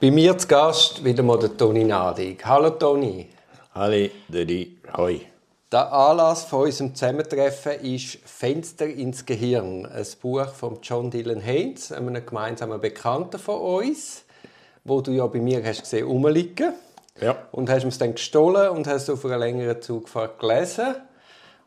Bei 0.00 0.10
mir 0.10 0.38
zu 0.38 0.48
Gast 0.48 1.04
wieder 1.04 1.22
mal 1.22 1.38
der 1.38 1.54
Toni 1.54 1.84
Nadig. 1.84 2.42
Hallo 2.46 2.70
Toni. 2.70 3.28
Hallo 3.74 4.08
Dödi, 4.28 4.78
hoi. 4.96 5.20
Der 5.70 5.92
Anlass 5.92 6.44
von 6.44 6.62
unserem 6.62 6.94
Zusammentreffen 6.94 7.72
ist 7.82 8.16
«Fenster 8.24 8.86
ins 8.86 9.26
Gehirn», 9.26 9.84
ein 9.84 10.06
Buch 10.22 10.48
von 10.54 10.78
John 10.80 11.10
Dylan 11.10 11.42
Haynes, 11.42 11.92
einem 11.92 12.24
gemeinsamen 12.24 12.80
Bekannten 12.80 13.38
von 13.38 13.60
uns, 13.60 14.24
wo 14.84 15.02
du 15.02 15.10
ja 15.10 15.26
bei 15.26 15.38
mir 15.38 15.62
hast 15.62 15.82
gesehen 15.82 16.06
rumliegen. 16.06 16.72
Ja. 17.20 17.36
Und 17.52 17.68
hast 17.68 17.84
es 17.84 17.98
dann 17.98 18.14
gestohlen 18.14 18.70
und 18.70 18.86
hast 18.86 19.02
es 19.02 19.10
auf 19.10 19.26
einer 19.26 19.36
längeren 19.36 19.82
Zugfahrt 19.82 20.38
gelesen. 20.38 20.94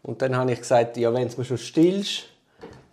Und 0.01 0.23
dann 0.23 0.35
habe 0.35 0.53
ich 0.53 0.59
gesagt, 0.59 0.97
ja, 0.97 1.13
wenn 1.13 1.27
es 1.27 1.37
mir 1.37 1.45
schon 1.45 1.59
stillst, 1.59 2.23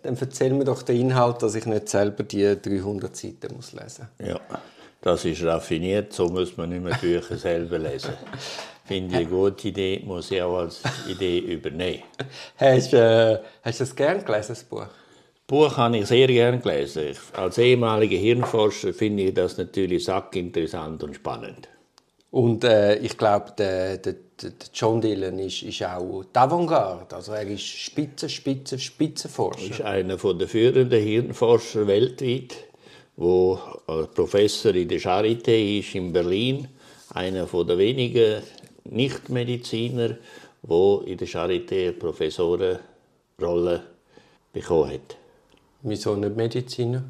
dann 0.03 0.15
erzähl 0.21 0.53
mir 0.53 0.65
doch 0.65 0.83
den 0.83 1.01
Inhalt, 1.01 1.41
dass 1.41 1.55
ich 1.55 1.65
nicht 1.65 1.89
selber 1.89 2.21
die 2.21 2.61
300 2.61 3.15
Seiten 3.15 3.55
muss 3.55 3.73
lesen 3.73 4.07
muss. 4.19 4.27
Ja. 4.27 4.39
Das 5.01 5.25
ist 5.25 5.43
raffiniert, 5.43 6.13
so 6.13 6.27
muss 6.29 6.55
man 6.57 6.69
nicht 6.69 6.83
mehr 6.83 6.95
Bücher 6.95 7.35
selber 7.35 7.79
lesen. 7.79 8.13
Finde 8.85 9.09
ich 9.09 9.21
eine 9.21 9.29
gute 9.29 9.69
Idee, 9.69 10.03
muss 10.05 10.29
ich 10.29 10.41
auch 10.41 10.59
als 10.59 10.81
Idee 11.07 11.39
übernehmen. 11.39 12.03
Hast, 12.57 12.93
äh, 12.93 13.39
hast 13.63 13.79
du 13.79 13.83
es 13.83 13.95
gern 13.95 14.23
gelesen, 14.23 14.49
das 14.49 14.63
Buch? 14.63 14.81
Das 14.81 15.47
Buch 15.47 15.77
habe 15.77 15.97
ich 15.97 16.05
sehr 16.05 16.27
gern 16.27 16.61
gelesen. 16.61 17.07
Ich, 17.11 17.17
als 17.33 17.57
ehemaliger 17.57 18.17
Hirnforscher 18.17 18.93
finde 18.93 19.23
ich 19.23 19.33
das 19.33 19.57
natürlich 19.57 20.05
sackinteressant 20.05 21.03
und 21.03 21.15
spannend. 21.15 21.67
Und 22.29 22.63
äh, 22.63 22.95
ich 22.97 23.17
glaube, 23.17 23.53
der, 23.57 23.97
der, 23.97 24.15
der, 24.41 24.51
John 24.73 25.01
Dillon 25.01 25.39
ist, 25.39 25.63
ist 25.63 25.83
auch 25.83 26.23
die 26.23 26.39
Avantgarde. 26.39 27.15
Also 27.15 27.33
er 27.33 27.47
ist 27.47 27.65
Spitze, 27.65 28.29
Spitze, 28.29 28.79
Spitzenforscher. 28.79 29.63
Er 29.63 29.71
ist 29.71 29.81
einer 29.81 30.15
der 30.15 30.47
führenden 30.47 31.01
Hirnforscher 31.01 31.87
weltweit 31.87 32.55
wo 33.15 33.59
Professor 34.13 34.73
in 34.75 34.87
der 34.87 34.99
Charité 34.99 35.79
ist 35.79 35.95
in 35.95 36.11
Berlin, 36.11 36.67
einer 37.13 37.45
der 37.45 37.77
wenigen 37.77 38.41
Nichtmediziner, 38.85 40.17
wo 40.63 41.03
in 41.05 41.17
der 41.17 41.27
Charité 41.27 41.83
eine 41.83 41.93
Professorenrolle 41.93 43.83
bekommen 44.53 44.91
hat. 44.91 45.17
Wieso 45.81 46.15
nicht 46.15 46.35
Mediziner? 46.35 47.03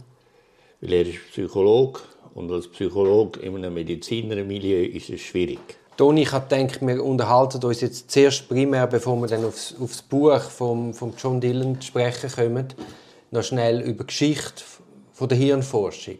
Weil 0.79 0.93
er 0.93 1.05
ist 1.05 1.19
Psychologe 1.31 1.99
und 2.33 2.51
als 2.51 2.67
Psychologe 2.67 3.39
in 3.41 3.55
einem 3.55 3.73
Medizinermilieu 3.73 4.85
ist 4.85 5.09
es 5.09 5.21
schwierig. 5.21 5.59
Toni, 5.97 6.23
ich 6.23 6.31
denke, 6.31 6.85
wir 6.87 7.03
unterhalten 7.03 7.63
uns 7.63 7.81
jetzt 7.81 8.09
zuerst 8.09 8.47
primär, 8.47 8.87
bevor 8.87 9.17
wir 9.17 9.27
dann 9.27 9.45
aufs, 9.45 9.75
aufs 9.79 10.01
Buch 10.01 10.41
von 10.41 10.93
vom 10.93 11.13
John 11.17 11.39
Dillon 11.39 11.81
sprechen 11.81 12.31
kommen, 12.31 12.67
noch 13.29 13.43
schnell 13.43 13.81
über 13.81 14.03
die 14.03 14.07
Geschichte 14.07 14.63
von 15.21 15.29
der 15.29 15.37
Hirnforschung. 15.37 16.17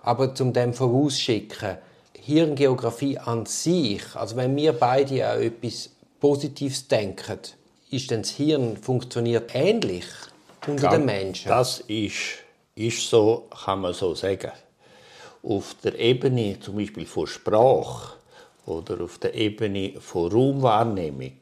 Aber 0.00 0.34
zum 0.34 0.50
dem 0.54 0.72
vorausschicken, 0.72 1.76
Hirngeografie 2.14 3.18
an 3.18 3.44
sich, 3.44 4.02
also 4.14 4.36
wenn 4.36 4.56
wir 4.56 4.72
beide 4.72 5.30
auch 5.30 5.36
etwas 5.36 5.90
Positives 6.20 6.88
denken, 6.88 7.38
ist 7.90 8.10
denn 8.10 8.22
das 8.22 8.30
Hirn 8.30 8.78
funktioniert 8.78 9.54
ähnlich 9.54 10.06
unter 10.66 10.88
den 10.88 11.04
Menschen? 11.04 11.50
Das 11.50 11.80
ist, 11.80 12.38
ist 12.74 13.10
so, 13.10 13.46
kann 13.62 13.82
man 13.82 13.92
so 13.92 14.14
sagen. 14.14 14.52
Auf 15.42 15.76
der 15.84 15.98
Ebene 15.98 16.58
zum 16.58 16.76
Beispiel 16.76 17.04
von 17.04 17.26
Sprache 17.26 18.14
oder 18.64 19.04
auf 19.04 19.18
der 19.18 19.34
Ebene 19.34 20.00
von 20.00 20.32
Raumwahrnehmung 20.32 21.36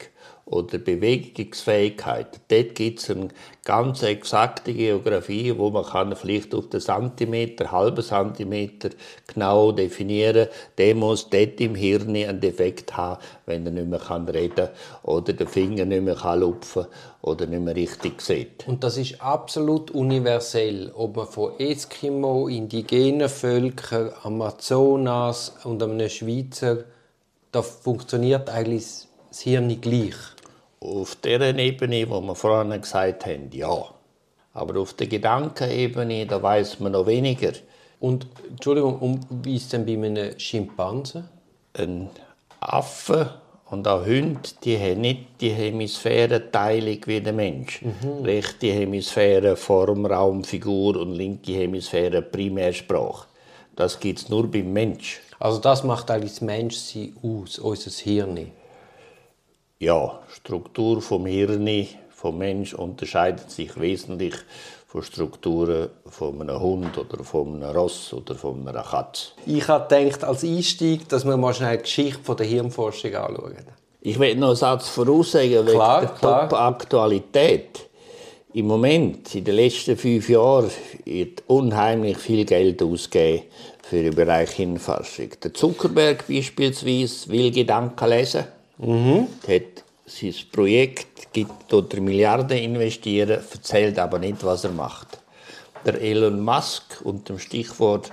oder 0.45 0.79
Bewegungsfähigkeit. 0.79 2.41
Dort 2.49 2.75
gibt 2.75 2.99
es 3.01 3.11
eine 3.11 3.29
ganz 3.65 4.03
exakte 4.03 4.75
Geografie, 4.75 5.57
wo 5.57 5.71
man 5.71 5.85
kann 5.85 6.17
vielleicht 6.17 6.55
auf 6.55 6.69
den 6.69 6.81
Zentimeter, 6.81 7.71
halben 7.71 8.03
Zentimeter 8.03 8.91
genau 9.27 9.73
definieren 9.73 10.49
der 10.79 10.95
muss 10.95 11.31
dort 11.31 11.61
im 11.61 11.75
Hirn 11.75 12.17
einen 12.17 12.41
Defekt 12.41 12.97
haben, 12.97 13.21
wenn 13.47 13.65
er 13.67 13.73
nicht 13.73 13.89
mehr 13.89 14.35
reden 14.35 14.55
kann 14.55 14.69
oder 15.03 15.33
den 15.33 15.47
Finger 15.47 15.85
nicht 15.85 16.03
mehr 16.03 16.37
lupfen 16.37 16.85
kann 16.85 16.93
oder 17.23 17.47
nicht 17.47 17.63
mehr 17.63 17.77
richtig 17.77 18.21
sieht. 18.21 18.67
Und 18.67 18.83
das 18.83 18.97
ist 18.97 19.21
absolut 19.21 19.91
universell, 19.91 20.91
ob 20.95 21.17
man 21.17 21.27
von 21.27 21.59
Eskimo, 21.59 22.49
indigenen 22.49 23.29
Völkern, 23.29 24.13
Amazonas 24.23 25.55
und 25.65 25.83
einem 25.83 26.09
Schweizer, 26.09 26.85
da 27.53 27.63
funktioniert 27.63 28.51
eigentlich 28.51 29.07
das 29.29 29.41
Hirn 29.41 29.81
gleich. 29.81 30.15
Auf 30.83 31.17
der 31.17 31.57
Ebene, 31.57 32.11
wo 32.11 32.21
wir 32.21 32.35
vorhin 32.35 32.81
gesagt 32.81 33.27
haben, 33.27 33.51
ja. 33.53 33.85
Aber 34.53 34.81
auf 34.81 34.95
der 34.95 35.07
Gedankenebene, 35.07 36.27
da 36.27 36.43
weiß 36.43 36.81
man 36.81 36.93
noch 36.93 37.07
weniger. 37.07 37.53
Und 38.01 38.27
Entschuldigung, 38.51 38.99
um, 38.99 39.21
wie 39.45 39.57
ist 39.57 39.73
denn 39.73 39.87
bei 39.87 39.93
einem 39.93 40.39
Schimpansen? 40.39 41.29
Ein 41.75 42.11
Affe 42.59 43.35
und 43.71 43.87
auch 43.87 44.05
Hunde, 44.05 44.41
die 44.65 44.77
haben 44.77 45.03
nicht 45.03 45.41
die 45.41 45.51
Hemisphärenteilung 45.51 46.99
wie 47.07 47.21
der 47.21 47.33
Mensch. 47.33 47.81
Mhm. 47.83 48.25
Rechte 48.25 48.67
Hemisphäre 48.67 49.57
Form, 49.57 50.05
Raum, 50.05 50.43
Figur 50.43 50.97
und 50.97 51.15
linke 51.15 51.53
Hemisphäre 51.53 52.23
Primärsprache. 52.23 53.29
Das 53.77 54.01
gibt 54.01 54.19
es 54.19 54.29
nur 54.29 54.51
beim 54.51 54.73
Mensch. 54.73 55.21
Also 55.39 55.61
das 55.61 55.85
macht 55.85 56.11
eigentlich 56.11 56.33
das 56.33 56.41
Menschsein 56.41 57.17
aus, 57.23 57.59
unser 57.59 57.91
Hirn? 57.91 58.51
Ja, 59.83 60.21
Struktur 60.29 61.03
vom 61.03 61.27
Hirn 61.27 61.69
vom 62.11 62.39
Mensch 62.39 62.73
unterscheidet 62.73 63.51
sich 63.51 63.79
wesentlich 63.81 64.35
von 64.87 65.03
Strukturen 65.03 65.89
von 66.07 66.41
einem 66.41 66.61
Hund 66.61 66.97
oder 66.97 67.25
von 67.25 67.57
einem 67.57 67.77
Ross 67.77 68.13
oder 68.13 68.37
von 68.37 68.67
einer 68.69 68.85
Katze. 68.85 69.33
Ich 69.45 69.67
habe 69.67 69.93
gedacht, 69.93 70.23
als 70.23 70.45
Einstieg, 70.45 71.09
dass 71.09 71.25
wir 71.25 71.37
mal 71.37 71.53
schnell 71.53 71.79
die 71.79 71.83
Geschichte 71.83 72.35
der 72.37 72.47
Hirnforschung 72.47 73.13
anschauen. 73.13 73.57
Ich 74.03 74.21
will 74.21 74.37
noch 74.37 74.49
einen 74.49 74.57
Satz 74.57 74.89
voraussagen 74.89 75.67
wegen 75.67 75.75
klar, 75.75 76.01
der 76.03 76.15
Top-Aktualität. 76.17 77.89
Im 78.53 78.67
Moment, 78.67 79.35
in 79.35 79.45
den 79.45 79.57
letzten 79.57 79.97
fünf 79.97 80.29
Jahren, 80.29 80.71
wird 81.05 81.43
unheimlich 81.49 82.19
viel 82.19 82.45
Geld 82.45 82.83
ausgegeben 82.83 83.47
für 83.83 84.03
den 84.03 84.15
Bereich 84.15 84.51
Hirnforschung. 84.51 85.31
Der 85.43 85.53
Zuckerberg 85.53 86.29
beispielsweise 86.29 87.29
will 87.31 87.51
Gedanken 87.51 88.09
lesen. 88.09 88.45
Mhm. 88.83 89.29
Hat 89.47 89.85
sein 90.07 90.35
Projekt 90.51 91.33
gibt 91.33 91.73
oder 91.73 92.01
Milliarden 92.01 92.59
investieren, 92.59 93.41
erzählt 93.53 93.99
aber 93.99 94.19
nicht, 94.19 94.45
was 94.45 94.65
er 94.65 94.73
macht. 94.73 95.21
Der 95.87 96.01
Elon 96.01 96.41
Musk 96.41 97.01
unter 97.05 97.35
dem 97.35 97.39
Stichwort 97.39 98.13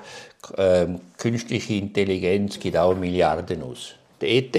äh, 0.56 0.86
künstliche 1.18 1.74
Intelligenz 1.74 2.60
gibt 2.60 2.78
auch 2.78 2.96
Milliarden 2.96 3.64
aus. 3.64 3.96
Der 4.22 4.30
ETH. 4.30 4.56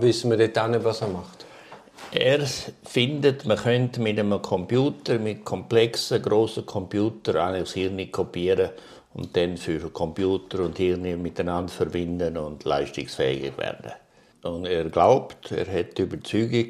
Wissen 0.00 0.30
wir 0.30 0.38
dort 0.38 0.58
auch 0.58 0.68
nicht, 0.68 0.84
was 0.84 1.00
er 1.00 1.08
macht? 1.08 1.46
Er 2.10 2.40
findet, 2.84 3.46
man 3.46 3.56
könnte 3.56 4.00
mit 4.00 4.18
einem 4.18 4.42
Computer, 4.42 5.18
mit 5.18 5.44
komplexen, 5.44 6.20
grossen 6.20 6.66
Computern 6.66 7.58
das 7.58 7.72
Hirn 7.72 8.10
kopieren 8.10 8.70
und 9.14 9.36
dann 9.36 9.56
für 9.56 9.90
Computer 9.90 10.60
und 10.60 10.76
Hirn 10.76 11.22
miteinander 11.22 11.72
verbinden 11.72 12.36
und 12.36 12.64
leistungsfähig 12.64 13.56
werden. 13.56 13.92
Und 14.42 14.66
er 14.66 14.86
glaubt, 14.86 15.52
er 15.52 15.72
hat 15.72 15.98
die 15.98 16.02
Überzeugung, 16.02 16.68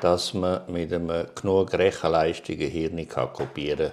dass 0.00 0.34
man 0.34 0.60
mit 0.70 0.92
einem 0.92 1.26
genug 1.34 1.72
Rechenleistungen 1.72 2.70
Hirn 2.70 3.08
kopieren 3.08 3.92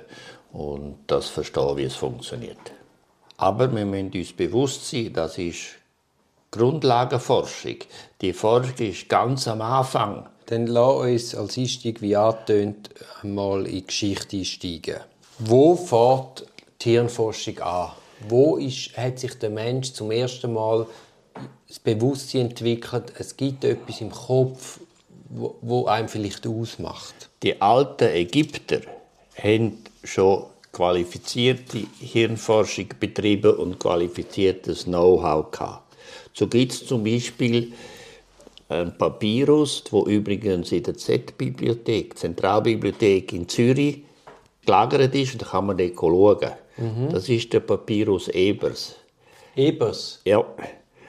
kann 0.52 0.62
und 0.62 0.97
das 1.08 1.30
verstehen, 1.30 1.78
wie 1.78 1.84
es 1.84 1.96
funktioniert. 1.96 2.59
Aber 3.38 3.74
wir 3.74 3.86
müssen 3.86 4.12
uns 4.14 4.34
bewusst 4.34 4.90
sein, 4.90 5.14
das 5.14 5.38
ist 5.38 5.78
Grundlagenforschung. 6.52 7.78
Die 8.20 8.34
Forschung 8.34 8.75
ist 8.80 9.08
ganz 9.08 9.47
am 9.47 9.62
Anfang. 9.62 10.28
Dann 10.47 10.68
lass 10.68 10.96
uns 10.96 11.36
als 11.36 11.58
Einstieg, 11.58 12.02
wie 12.02 12.18
angetönt, 12.18 12.90
einmal 13.24 13.66
in 13.66 13.75
die 13.75 13.88
Geschichte 13.88 14.38
einsteigen. 14.38 14.97
Wo 15.40 15.75
fährt 15.75 16.46
die 16.81 16.91
Hirnforschung 16.91 17.59
an? 17.59 17.91
Wo 18.28 18.58
ist, 18.58 18.96
hat 18.97 19.20
sich 19.20 19.40
der 19.40 19.50
Mensch 19.50 19.94
zum 19.94 20.11
ersten 20.11 20.53
Mal 20.53 20.85
das 21.67 21.79
Bewusstsein 21.79 22.49
entwickelt, 22.49 23.13
es 23.17 23.37
gibt 23.37 23.63
etwas 23.63 24.01
im 24.01 24.11
Kopf, 24.11 24.79
wo, 25.29 25.55
wo 25.61 25.85
einem 25.85 26.09
vielleicht 26.09 26.45
ausmacht. 26.45 27.29
Die 27.43 27.61
alten 27.61 28.09
Ägypter 28.09 28.81
haben 29.41 29.78
schon 30.03 30.45
qualifizierte 30.72 31.83
Hirnforschung 31.99 32.87
betrieben 32.99 33.55
und 33.55 33.79
qualifiziertes 33.79 34.85
Know-how 34.85 35.51
gehabt. 35.51 35.95
So 36.33 36.47
gibt 36.47 36.72
es 36.72 36.85
zum 36.85 37.03
Beispiel 37.03 37.73
ein 38.69 38.97
Papyrus, 38.97 39.83
wo 39.91 40.05
übrigens 40.05 40.72
in 40.72 40.83
der 40.83 40.95
Z-Bibliothek, 40.95 42.17
Zentralbibliothek 42.17 43.33
in 43.33 43.49
Zürich, 43.49 44.03
gelagert 44.66 45.13
ist. 45.13 45.33
Und 45.33 45.41
da 45.41 45.47
kann 45.47 45.66
man 45.66 45.78
dort 45.78 45.95
schauen. 45.95 46.51
Mhm. 46.78 47.09
Das 47.11 47.28
ist 47.28 47.51
der 47.51 47.59
Papyrus 47.59 48.29
Ebers. 48.29 48.95
Ebers? 49.55 50.22
Ja. 50.23 50.45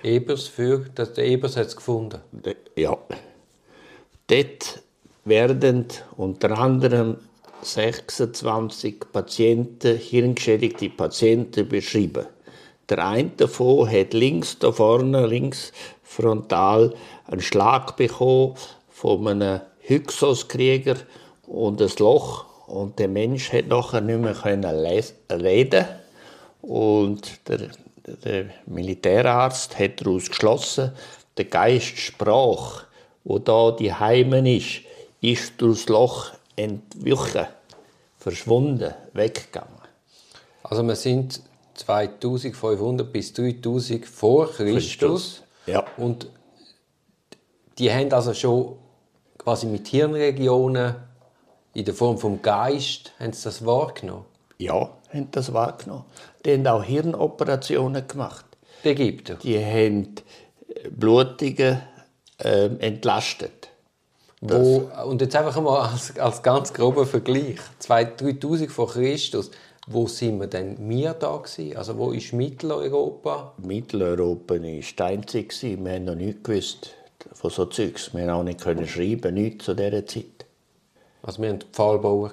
Ebers 0.02 0.49
für, 0.49 0.87
dass 0.94 1.12
der 1.14 1.26
Ebers 1.26 1.56
hat 1.56 1.69
es 1.69 1.76
gefunden. 1.76 2.20
Ja. 2.76 2.96
Dort 4.26 4.82
werden 5.25 5.87
unter 6.16 6.58
anderem 6.58 7.16
26 7.62 9.12
Patienten, 9.12 9.96
hirngeschädigte 9.96 10.90
Patienten 10.90 11.69
beschrieben. 11.69 12.26
der 12.93 13.06
eine 13.06 13.31
davon 13.31 13.90
hat 13.90 14.12
links 14.12 14.58
da 14.58 14.70
vorne, 14.70 15.26
links 15.26 15.72
frontal, 16.02 16.94
einen 17.26 17.40
Schlag 17.40 17.96
bekommen 17.96 18.55
von 18.90 19.26
einem 19.26 19.60
Hyksos-Krieger 19.81 20.96
und 21.46 21.81
ein 21.81 21.90
Loch. 21.98 22.44
Und 22.66 22.98
der 22.98 23.08
Mensch 23.08 23.50
hat 23.52 23.69
nachher 23.69 24.02
nicht 24.02 24.20
mehr 24.20 24.37
reden 25.31 25.87
und 26.60 27.48
der, 27.48 27.69
der 28.06 28.46
Militärarzt 28.66 29.78
hat 29.78 30.00
daraus 30.00 30.28
geschlossen, 30.28 30.93
der 31.37 31.44
Geist 31.46 31.99
sprach, 31.99 32.84
wo 33.25 33.38
da 33.38 33.70
die 33.70 33.93
Heimen 33.93 34.46
ist, 34.46 34.82
ist 35.20 35.60
durchs 35.60 35.88
Loch 35.88 36.32
entwichen, 36.56 37.46
verschwunden, 38.19 38.93
weggegangen. 39.12 39.69
Also 40.62 40.82
wir 40.82 40.96
sind 40.96 41.40
2500 41.75 43.12
bis 43.12 43.32
3000 43.32 44.06
vor 44.06 44.50
Christus. 44.50 44.98
Christus. 44.98 45.43
Ja. 45.66 45.84
Und 45.96 46.28
die 47.78 47.93
haben 47.93 48.12
also 48.12 48.34
schon 48.34 48.76
quasi 49.38 49.66
mit 49.66 49.88
Hirnregionen 49.88 50.96
in 51.75 51.84
der 51.84 51.94
Form 51.94 52.19
vom 52.19 52.43
Geist 52.43 53.12
haben 53.19 53.32
sie 53.32 53.44
das 53.44 53.64
wahrgenommen. 53.64 54.26
Ja, 54.58 54.90
haben 55.12 55.29
das 55.31 55.53
wahrgenommen. 55.53 56.05
Die 56.44 56.53
haben 56.53 56.67
auch 56.67 56.82
Hirnoperationen 56.82 58.06
gemacht. 58.06 58.44
Die 58.85 58.88
Ägypter. 58.88 59.35
Die 59.37 59.59
haben 59.59 60.14
Blutige 60.91 61.82
äh, 62.38 62.67
entlastet. 62.79 63.69
Wo, 64.41 64.91
und 65.06 65.20
jetzt 65.20 65.37
einfach 65.37 65.61
mal 65.61 65.88
als, 65.88 66.19
als 66.19 66.43
ganz 66.43 66.73
grober 66.73 67.06
Vergleich: 67.06 67.59
3000 67.87 68.70
vor 68.70 68.91
Christus. 68.91 69.50
Wo 69.88 70.06
sind 70.06 70.41
wir 70.41 70.47
denn 70.47 70.76
wir 70.88 71.12
da 71.15 71.37
gewesen? 71.37 71.76
Also 71.76 71.99
wo 71.99 72.12
ist 72.12 72.32
Mitteleuropa? 72.32 73.55
Mitteleuropa 73.58 74.55
war 74.55 75.06
einzig. 75.06 75.55
Wir 75.61 75.93
haben 75.93 76.05
noch 76.05 76.15
nichts 76.15 76.43
gewusst 76.44 76.94
von 77.32 77.50
so 77.50 77.67
Zeugs. 77.67 78.15
Wir 78.15 78.23
haben 78.23 78.31
auch 78.31 78.43
nicht 78.44 78.61
können 78.61 78.87
schreiben, 78.87 79.35
nichts 79.35 79.65
zu 79.65 79.75
dieser 79.75 80.06
Zeit. 80.06 80.47
Also 81.23 81.43
wir 81.43 81.50
hatten 81.50 81.62
Pfahlbauer. 81.73 82.32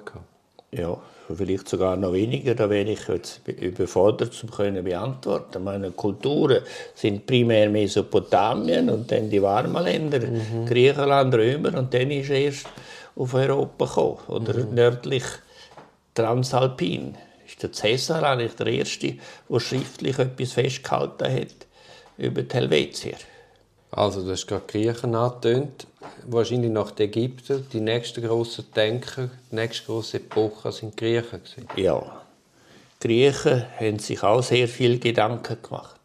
Ja, 0.72 0.96
vielleicht 1.34 1.68
sogar 1.68 1.96
noch 1.96 2.12
weniger. 2.12 2.54
Da 2.54 2.68
wäre 2.68 2.90
ich 2.90 3.06
jetzt 3.08 3.40
überfordert, 3.46 4.32
um 4.42 4.50
können 4.50 4.84
beantworten. 4.84 5.64
Meine 5.64 5.90
Kulturen 5.90 6.62
sind 6.94 7.26
primär 7.26 7.68
Mesopotamien 7.68 8.90
und 8.90 9.10
dann 9.10 9.30
die 9.30 9.42
warmen 9.42 9.82
Länder, 9.82 10.20
mhm. 10.20 10.66
Griechenland, 10.66 11.34
Römer 11.34 11.78
und 11.78 11.92
dann 11.94 12.10
ist 12.10 12.30
erst 12.30 12.66
auf 13.16 13.34
Europa 13.34 13.84
gekommen. 13.84 14.18
Oder 14.28 14.54
mhm. 14.54 14.74
nördlich 14.74 15.24
Transalpin. 16.14 17.16
Ist 17.46 17.62
der 17.62 17.72
Cäsar 17.72 18.22
eigentlich 18.22 18.54
der 18.54 18.66
Erste, 18.68 19.14
der 19.48 19.60
schriftlich 19.60 20.18
etwas 20.18 20.52
festgehalten 20.52 21.32
hat 21.32 21.66
über 22.16 22.42
die 22.42 22.54
Helvetier. 22.54 23.16
Also, 23.90 24.22
du 24.24 24.30
hast 24.30 24.46
gerade 24.46 24.66
Griechen 24.66 25.14
angetönt. 25.14 25.86
Wahrscheinlich 26.26 26.70
nach 26.70 26.92
den 26.92 27.08
Ägyptern. 27.08 27.66
Die 27.72 27.80
nächsten 27.80 28.22
grossen 28.22 28.66
Denker, 28.74 29.30
die 29.50 29.56
nächste 29.56 29.86
grosse 29.86 30.18
Epoche 30.18 30.70
sind 30.70 30.96
Griechen. 30.96 31.40
Ja. 31.76 32.22
Die 33.02 33.08
Griechen 33.08 33.66
haben 33.78 33.98
sich 33.98 34.22
auch 34.22 34.42
sehr 34.42 34.68
viel 34.68 34.98
Gedanken 34.98 35.58
gemacht. 35.62 36.00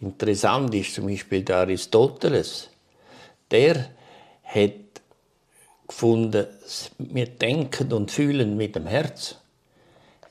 Interessant 0.00 0.74
ist 0.74 0.94
zum 0.94 1.06
Beispiel 1.06 1.42
der 1.42 1.58
Aristoteles. 1.58 2.68
Der 3.50 3.90
hat 4.42 4.72
gefunden, 5.86 6.46
wir 6.98 7.26
denken 7.26 7.92
und 7.92 8.10
fühlen 8.10 8.56
mit 8.56 8.76
dem 8.76 8.86
Herz. 8.86 9.36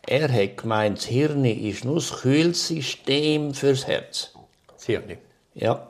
Er 0.05 0.31
hat 0.31 0.57
gemeint, 0.57 0.97
das 0.97 1.05
Hirn 1.05 1.45
ist 1.45 1.85
nur 1.85 1.95
das 1.95 2.11
Kühlsystem 2.21 3.53
fürs 3.53 3.87
Herz. 3.87 4.33
Das 4.67 4.85
Hirn? 4.85 5.17
Ja. 5.55 5.87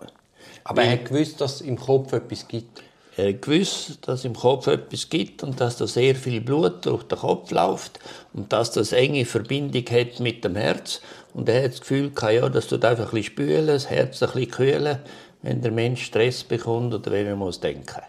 Aber 0.64 0.84
er 0.84 0.94
hat 0.94 1.06
gewusst, 1.06 1.42
dass 1.42 1.56
es 1.56 1.62
im 1.62 1.78
Kopf 1.78 2.14
etwas 2.14 2.48
gibt. 2.48 2.82
Er 3.16 3.30
hat 3.30 3.42
gewusst, 3.44 4.00
dass 4.08 4.20
es 4.20 4.26
im 4.26 4.34
Kopf 4.34 4.68
etwas 4.68 5.10
gibt 5.10 5.44
und 5.44 5.60
dass 5.60 5.78
da 5.78 5.86
sehr 5.86 6.16
viel 6.16 6.42
Blut 6.42 6.86
durch 6.86 7.04
den 7.04 7.20
Kopf 7.20 7.52
läuft 7.52 8.00
und 8.34 8.52
dass 8.52 8.72
das 8.72 8.92
enge 8.92 9.26
Verbindung 9.26 9.86
hat 9.90 10.20
mit 10.20 10.44
dem 10.44 10.56
Herz. 10.56 11.02
Und 11.34 11.48
er 11.50 11.64
hat 11.64 11.74
das 11.74 11.82
Gefühl 11.82 12.12
gehabt, 12.12 12.34
ja, 12.34 12.50
dass 12.50 12.68
du 12.68 12.76
einfach 12.76 13.06
ein 13.06 13.12
bisschen 13.12 13.24
spülen, 13.24 13.68
das 13.68 13.90
Herz 13.90 14.24
ein 14.24 14.30
bisschen 14.30 14.52
kühlen, 14.52 15.00
wenn 15.44 15.62
der 15.62 15.72
Mensch 15.72 16.06
Stress 16.06 16.44
bekommt 16.44 16.94
oder 16.94 17.12
wenn 17.12 17.28
er 17.28 17.36
muss 17.36 17.60
denken. 17.60 18.02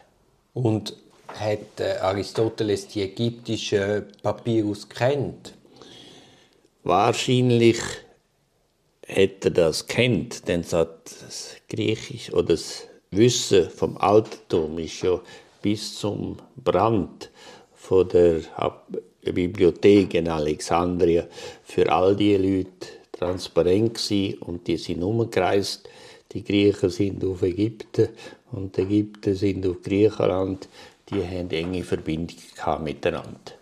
Und 0.54 0.94
hat 1.28 1.80
äh, 1.80 1.98
Aristoteles 1.98 2.88
die 2.88 3.02
ägyptischen 3.02 4.04
Papyrus 4.22 4.88
kennt? 4.88 5.54
Wahrscheinlich 6.84 7.78
hätte 9.06 9.50
das 9.50 9.86
kennt, 9.86 10.48
denn 10.48 10.64
das 10.68 11.53
Griechisch 11.68 12.32
oder 12.32 12.54
das 12.54 12.86
Wissen 13.10 13.70
vom 13.70 13.96
Altertum 13.96 14.78
ist 14.78 15.02
ja 15.02 15.20
bis 15.62 15.98
zum 15.98 16.36
Brand 16.56 17.30
von 17.74 18.08
der 18.08 18.42
Bibliothek 19.22 20.14
in 20.14 20.28
Alexandria 20.28 21.26
für 21.62 21.90
all 21.90 22.16
die 22.16 22.36
Leute 22.36 22.88
transparent 23.12 23.94
gewesen 23.94 24.38
und 24.40 24.66
die 24.66 24.76
sind 24.76 25.02
umgereist. 25.02 25.88
Die 26.32 26.42
Griechen 26.42 26.90
sind 26.90 27.24
auf 27.24 27.42
Ägypten 27.42 28.08
und 28.52 28.76
die 28.76 28.82
Ägypter 28.82 29.34
sind 29.34 29.66
auf 29.66 29.80
Griechenland. 29.82 30.68
Die 31.10 31.22
haben 31.22 31.50
enge 31.50 31.84
Verbindung 31.84 32.36
miteinander. 32.82 33.52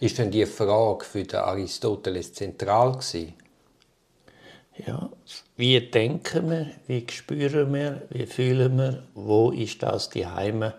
Ist 0.00 0.18
denn 0.18 0.30
die 0.30 0.44
Frage 0.44 1.04
für 1.04 1.22
den 1.22 1.40
Aristoteles 1.40 2.32
zentral 2.34 2.92
gewesen? 2.92 3.34
Ja, 4.84 5.08
wie 5.56 5.80
denken 5.80 6.50
wir, 6.50 6.66
wie 6.86 7.06
spüren 7.10 7.72
wir, 7.72 8.02
wie 8.10 8.26
fühlen 8.26 8.76
wir, 8.76 9.04
wo 9.14 9.50
ist 9.50 9.82
das 9.82 10.10
die 10.10 10.26
Heime, 10.26 10.74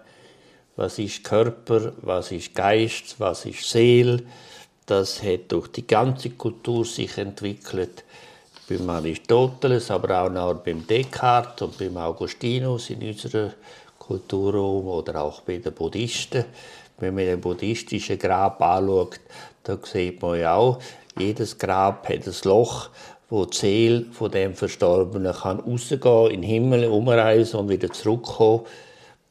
was 0.75 0.99
ist 0.99 1.23
Körper, 1.23 1.93
was 2.01 2.31
ist 2.31 2.53
Geist, 2.53 3.15
was 3.19 3.45
ist 3.45 3.67
Seele. 3.67 4.21
Das 4.85 5.23
hat 5.23 5.51
durch 5.51 5.69
die 5.69 5.87
ganze 5.87 6.29
Kultur 6.31 6.85
sich 6.85 7.17
entwickelt. 7.17 8.03
Beim 8.69 8.87
Aristoteles, 8.89 9.89
aber 9.89 10.21
auch 10.21 10.29
noch 10.29 10.53
beim 10.55 10.85
Descartes 10.85 11.67
und 11.67 11.77
beim 11.79 11.97
Augustinus 11.97 12.91
in 12.91 13.01
unserer 13.01 13.53
Kultur 13.97 14.53
oder 14.55 15.21
auch 15.23 15.41
bei 15.41 15.57
den 15.57 15.73
Buddhisten. 15.73 16.45
Wenn 16.99 17.15
man 17.15 17.25
den 17.25 17.41
buddhistischen 17.41 18.19
Grab 18.19 18.61
anschaut, 18.61 19.19
da 19.63 19.77
sieht 19.83 20.21
man 20.21 20.39
ja 20.39 20.55
auch, 20.55 20.79
jedes 21.17 21.57
Grab 21.57 22.07
hat 22.07 22.27
ein 22.27 22.33
Loch, 22.43 22.89
wo 23.29 23.45
die 23.45 23.57
Seele 23.57 24.05
von 24.11 24.31
dem 24.31 24.53
Verstorbenen 24.53 25.33
kann 25.33 25.59
rausgehen, 25.59 26.31
in 26.31 26.41
den 26.41 26.49
Himmel 26.49 26.85
umreisen 26.85 27.59
und 27.59 27.69
wieder 27.69 27.91
zurückkommen. 27.91 28.65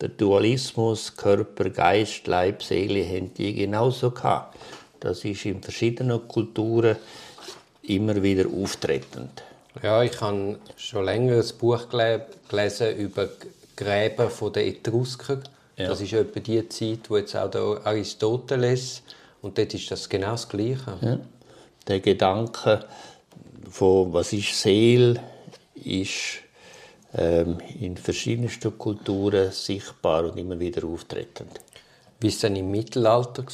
Der 0.00 0.10
Dualismus 0.10 1.16
Körper, 1.16 1.70
Geist, 1.70 2.26
Leib, 2.26 2.62
Seele 2.62 3.04
haben 3.04 3.32
die 3.32 3.54
genauso 3.54 4.10
gehabt. 4.10 4.56
Das 5.00 5.24
ist 5.24 5.44
in 5.46 5.62
verschiedenen 5.62 6.26
Kulturen 6.28 6.96
immer 7.82 8.22
wieder 8.22 8.44
auftretend. 8.46 9.42
Ja, 9.82 10.02
ich 10.02 10.20
habe 10.20 10.58
schon 10.76 11.04
länger 11.04 11.36
ein 11.36 11.58
Buch 11.58 11.88
gelesen 11.88 12.96
über 12.96 13.28
Gräber 13.74 14.30
der 14.54 14.66
Etrusker. 14.66 15.40
Ja. 15.76 15.88
Das 15.88 16.00
ist 16.00 16.12
etwa 16.12 16.40
die 16.40 16.66
Zeit, 16.68 17.10
wo 17.10 17.16
jetzt 17.18 17.36
auch 17.36 17.50
der 17.50 17.80
Aristoteles 17.84 19.02
und 19.42 19.58
dort 19.58 19.74
ist 19.74 19.90
das 19.90 20.08
genau 20.08 20.32
das 20.32 20.48
Gleiche. 20.48 20.98
Ja. 21.00 21.18
Der 21.86 22.00
Gedanke, 22.00 22.84
von 23.70 24.12
was 24.12 24.32
ist 24.32 24.61
Seele, 24.61 25.20
ist 25.75 26.40
ähm, 27.14 27.58
in 27.80 27.96
verschiedensten 27.96 28.76
Kulturen 28.76 29.50
sichtbar 29.52 30.25
und 30.25 30.38
immer 30.38 30.58
wieder 30.58 30.87
auftretend. 30.87 31.61
Wie 32.20 32.26
war 32.26 32.30
es 32.30 32.38
denn 32.40 32.56
im 32.56 32.70
Mittelalter? 32.70 33.44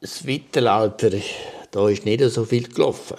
Das 0.00 0.24
Mittelalter, 0.24 1.10
da 1.70 1.88
ist 1.88 2.04
nicht 2.04 2.22
so 2.30 2.44
viel 2.44 2.68
gelaufen. 2.68 3.16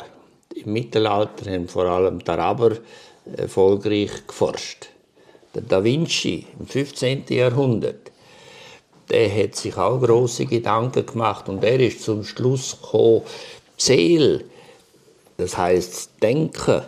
Im 0.56 0.74
Mittelalter 0.74 1.52
haben 1.52 1.68
vor 1.68 1.86
allem 1.86 2.24
die 2.24 2.30
Araber 2.30 2.78
erfolgreich 3.36 4.28
geforscht. 4.28 4.88
Der 5.54 5.64
Da 5.64 5.84
Vinci 5.84 6.46
im 6.60 6.68
15. 6.68 7.26
Jahrhundert, 7.30 8.12
der 9.10 9.44
hat 9.44 9.56
sich 9.56 9.76
auch 9.78 10.02
große 10.02 10.46
Gedanken 10.46 11.06
gemacht 11.06 11.48
und 11.50 11.64
er 11.64 11.80
ist 11.80 12.02
zum 12.02 12.24
Schluss 12.24 12.78
gekommen, 12.82 13.22
die 13.78 13.84
Seele 13.84 14.44
das 15.38 15.58
heißt, 15.58 16.22
Denken, 16.22 16.82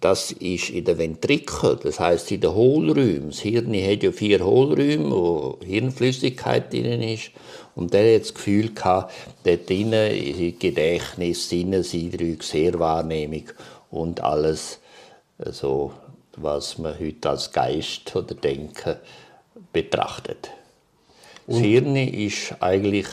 das 0.00 0.32
ist 0.32 0.68
in 0.68 0.84
der 0.84 0.98
Ventrikel, 0.98 1.78
das 1.82 1.98
heißt 1.98 2.30
in 2.32 2.42
den 2.42 2.54
Hohlräumen. 2.54 3.30
Das 3.30 3.40
Hirn 3.40 3.72
hat 3.74 4.02
ja 4.02 4.12
vier 4.12 4.44
Hohlräume, 4.44 5.10
wo 5.10 5.58
Hirnflüssigkeit 5.64 6.72
drin 6.72 7.00
ist. 7.00 7.30
Und 7.74 7.94
der 7.94 8.14
hat 8.14 8.22
das 8.22 8.34
Gefühl 8.34 8.74
gehabt, 8.74 9.14
dort 9.44 9.68
drinnen 9.68 10.10
ist 10.12 10.60
Gedächtnis, 10.60 11.48
Sinneseindrücke, 11.48 12.44
Sehrwahrnehmung 12.44 13.44
und 13.90 14.22
alles, 14.22 14.78
so, 15.38 15.92
was 16.36 16.78
man 16.78 16.98
heute 16.98 17.30
als 17.30 17.50
Geist 17.50 18.14
oder 18.14 18.34
Denken 18.34 18.96
betrachtet. 19.72 20.50
Das 21.46 21.58
Hirn 21.58 21.96
ist 21.96 22.56
eigentlich 22.60 23.06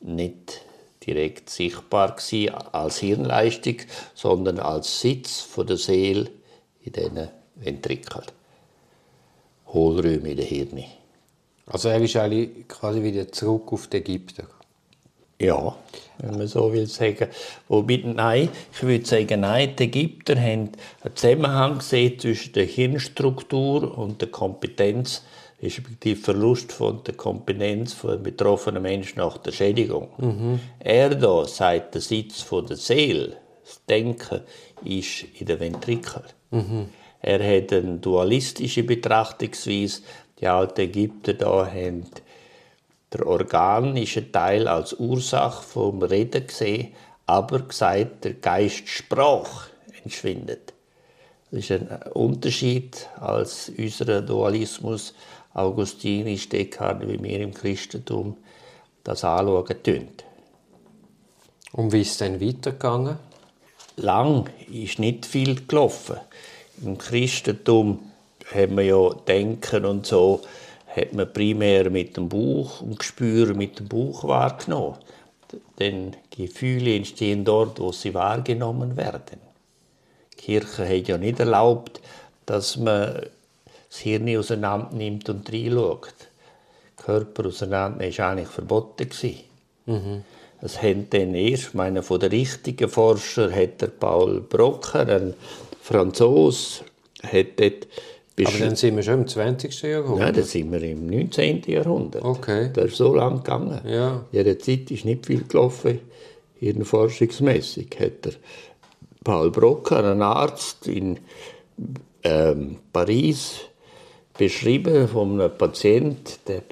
nicht 0.00 0.63
direkt 1.06 1.50
sichtbar 1.50 2.16
als 2.72 2.98
Hirnleistung, 2.98 3.76
sondern 4.14 4.58
als 4.58 5.00
Sitz 5.00 5.40
von 5.40 5.66
der 5.66 5.76
Seele 5.76 6.30
in 6.82 6.92
diesen 6.92 7.28
Ventrikeln. 7.56 8.24
Hohlräume 9.68 10.30
in 10.30 10.36
den 10.36 10.46
Hirn. 10.46 10.84
Also 11.66 11.88
er 11.88 12.00
ist 12.00 12.16
eigentlich 12.16 12.68
quasi 12.68 13.02
wieder 13.02 13.30
zurück 13.30 13.72
auf 13.72 13.86
die 13.88 13.98
Ägypter. 13.98 14.44
Ja, 15.40 15.76
wenn 16.18 16.38
man 16.38 16.46
so 16.46 16.72
will 16.72 16.86
sagen. 16.86 17.28
Wobei, 17.68 18.02
nein, 18.04 18.48
ich 18.72 18.82
würde 18.82 19.04
sagen, 19.04 19.40
nein, 19.40 19.74
die 19.76 19.84
Ägypter 19.84 20.36
haben 20.36 20.70
einen 21.02 21.16
Zusammenhang 21.16 21.78
gesehen 21.78 22.18
zwischen 22.18 22.52
der 22.52 22.64
Hirnstruktur 22.64 23.98
und 23.98 24.20
der 24.20 24.30
Kompetenz, 24.30 25.22
respektive 25.64 26.20
Verlust 26.20 26.72
von 26.72 27.02
der 27.04 27.14
Kompetenz 27.14 27.92
von 27.92 28.22
betroffenen 28.22 28.82
Menschen 28.82 29.18
nach 29.18 29.38
der 29.38 29.52
Schädigung. 29.52 30.08
Mhm. 30.18 30.60
Er 30.78 31.14
da 31.14 31.46
sagt, 31.46 31.94
der 31.94 32.00
Sitz 32.02 32.42
von 32.42 32.66
der 32.66 32.76
Seele, 32.76 33.36
das 33.64 33.80
Denken, 33.88 34.40
ist 34.84 35.24
in 35.38 35.46
den 35.46 35.60
Ventrikel. 35.60 36.22
Mhm. 36.50 36.88
Er 37.20 37.38
hat 37.38 37.72
eine 37.72 37.96
dualistische 37.96 38.82
Betrachtungsweise. 38.82 40.02
Die 40.40 40.46
alten 40.46 40.82
Ägypter 40.82 41.32
da 41.32 41.66
haben 41.66 42.04
der 43.12 43.26
organische 43.26 44.30
Teil 44.30 44.68
als 44.68 44.92
Ursache 44.94 45.62
vom 45.62 46.02
Reden 46.02 46.46
gesehen, 46.46 46.92
aber 47.26 47.60
gesagt, 47.60 48.24
der 48.24 48.34
Geist 48.34 48.88
Sprach 48.88 49.68
entschwindet. 50.02 50.74
Das 51.50 51.60
ist 51.60 51.70
ein 51.70 51.88
Unterschied 52.12 53.08
als 53.20 53.70
unser 53.78 54.20
Dualismus 54.22 55.14
augustinisch, 55.54 56.48
Descartes, 56.48 57.08
wie 57.08 57.22
wir 57.22 57.40
im 57.40 57.54
Christentum 57.54 58.36
das 59.04 59.24
anschauen 59.24 59.82
tun. 59.82 60.08
Und 61.72 61.92
wie 61.92 62.02
ist 62.02 62.12
es 62.12 62.18
dann 62.18 62.40
weitergegangen? 62.40 63.16
Lang 63.96 64.50
ist 64.72 64.98
nicht 64.98 65.26
viel 65.26 65.66
gelaufen. 65.66 66.16
Im 66.82 66.98
Christentum 66.98 68.00
haben 68.52 68.76
wir 68.76 68.84
ja 68.84 69.10
Denken 69.26 69.84
und 69.84 70.06
so, 70.06 70.42
hat 70.94 71.12
man 71.12 71.32
primär 71.32 71.90
mit 71.90 72.16
dem 72.16 72.28
Buch 72.28 72.80
und 72.80 72.98
Gespür 72.98 73.54
mit 73.54 73.78
dem 73.78 73.88
Buch 73.88 74.24
wahrgenommen. 74.24 74.96
Denn 75.78 76.16
Gefühle 76.30 76.96
entstehen 76.96 77.44
dort, 77.44 77.80
wo 77.80 77.92
sie 77.92 78.14
wahrgenommen 78.14 78.96
werden. 78.96 79.40
Die 80.32 80.36
Kirche 80.36 80.88
hat 80.88 81.08
ja 81.08 81.18
nicht 81.18 81.40
erlaubt, 81.40 82.00
dass 82.46 82.76
man 82.76 83.26
das 83.94 84.00
Hirn 84.00 84.36
auseinander 84.36 84.90
nimmt 84.92 85.28
und 85.28 85.52
reinschaut. 85.52 86.14
Körper 86.96 87.46
auseinandernehmen 87.46 88.18
war 88.18 88.30
eigentlich 88.30 88.48
verboten. 88.48 89.08
Mhm. 89.86 90.24
Es 90.60 90.82
haben 90.82 91.06
dann 91.10 91.34
erst, 91.34 91.74
meine, 91.74 92.02
von 92.02 92.18
den 92.18 92.30
richtigen 92.30 92.88
Forschern 92.88 93.54
hat 93.54 93.82
der 93.82 93.88
Paul 93.88 94.40
Brocker, 94.40 95.06
ein 95.06 95.34
Franzose, 95.80 96.82
hat 97.22 97.60
dort 97.60 97.86
aber 98.36 98.58
dann 98.58 98.74
sind 98.74 98.96
wir 98.96 99.04
schon 99.04 99.20
im 99.20 99.28
20. 99.28 99.82
Jahrhundert? 99.82 100.18
Nein, 100.18 100.34
dann 100.34 100.42
sind 100.42 100.72
wir 100.72 100.82
im 100.82 101.06
19. 101.06 101.62
Jahrhundert. 101.68 102.24
Okay. 102.24 102.68
Das 102.72 102.86
ist 102.86 102.96
so 102.96 103.14
lang 103.14 103.44
gegangen. 103.44 103.80
Ja. 103.86 104.24
In 104.32 104.44
dieser 104.44 104.58
Zeit 104.58 104.90
ist 104.90 105.04
nicht 105.04 105.26
viel 105.26 105.44
gelaufen, 105.44 106.00
forschungsmässig. 106.82 107.96
Hat 108.00 108.24
der 108.24 108.32
Paul 109.22 109.52
Broca, 109.52 110.10
ein 110.10 110.20
Arzt 110.20 110.88
in 110.88 111.20
ähm, 112.24 112.78
Paris, 112.92 113.60
beschrieben 114.36 115.08
von 115.08 115.40
einem 115.40 115.56
Patienten. 115.56 116.34
Der 116.48 116.62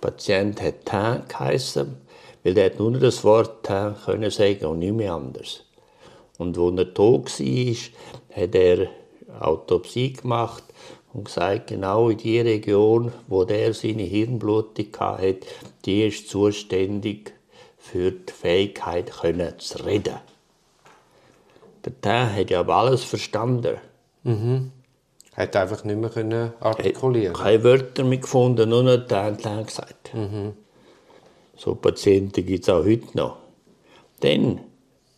Patient 0.00 0.60
hat 0.60 0.84
Tain 0.84 1.22
geheißen, 1.28 1.96
weil 2.42 2.54
der 2.54 2.74
nur 2.76 2.92
das 2.92 3.22
Wort 3.24 3.64
Tain 3.64 3.94
können 4.04 4.30
sagen 4.30 4.66
und 4.66 4.80
nicht 4.80 4.94
mehr 4.94 5.14
anders. 5.14 5.64
Und 6.38 6.58
als 6.58 6.78
er 6.78 6.94
tot 6.94 7.40
war, 7.40 8.42
hat 8.42 8.54
er 8.54 8.88
Autopsie 9.40 10.12
gemacht 10.12 10.64
und 11.12 11.26
gesagt, 11.26 11.68
genau 11.68 12.08
in 12.08 12.18
die 12.18 12.40
Region, 12.40 13.12
wo 13.28 13.44
der 13.44 13.72
seine 13.74 14.02
Hirnblutung 14.02 14.86
hatte, 14.98 15.46
die 15.84 16.06
ist 16.06 16.28
zuständig 16.28 17.32
für 17.78 18.10
die 18.10 18.32
Fähigkeit, 18.32 19.12
können 19.12 19.58
zu 19.58 19.84
reden. 19.84 20.16
Der 21.84 22.00
Tain 22.00 22.34
hat 22.34 22.50
ja 22.50 22.66
alles 22.66 23.04
verstanden. 23.04 23.76
Mhm. 24.24 24.72
Hat 25.34 25.56
einfach 25.56 25.84
nicht 25.84 25.98
mehr 25.98 26.10
können 26.10 26.52
artikulieren. 26.60 27.34
Keine 27.34 27.64
Wörter 27.64 28.04
mehr 28.04 28.18
gefunden, 28.18 28.68
nur 28.68 28.82
noch 28.82 29.06
Tain, 29.06 29.38
Tain 29.38 29.64
gesagt. 29.64 30.12
Mhm. 30.12 30.52
So 31.56 31.74
Patienten 31.74 32.44
gibt 32.44 32.64
es 32.64 32.68
auch 32.68 32.84
heute 32.84 33.16
noch. 33.16 33.36
Dann, 34.20 34.60